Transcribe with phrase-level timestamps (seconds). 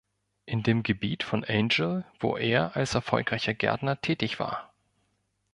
[0.47, 4.73] In dem Gebiet von Angel, wo er als erfolgreicher Gärtner tätig war.